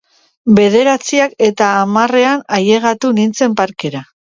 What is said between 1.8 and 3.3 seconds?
hamarrean ailegatu